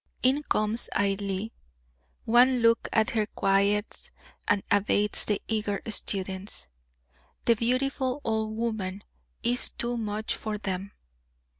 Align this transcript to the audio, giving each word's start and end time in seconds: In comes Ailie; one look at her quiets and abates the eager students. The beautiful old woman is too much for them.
In 0.23 0.41
comes 0.41 0.89
Ailie; 0.97 1.53
one 2.25 2.61
look 2.63 2.87
at 2.91 3.11
her 3.11 3.27
quiets 3.27 4.09
and 4.47 4.63
abates 4.71 5.25
the 5.25 5.39
eager 5.47 5.79
students. 5.89 6.65
The 7.45 7.55
beautiful 7.55 8.19
old 8.23 8.57
woman 8.57 9.03
is 9.43 9.69
too 9.69 9.97
much 9.97 10.33
for 10.35 10.57
them. 10.57 10.93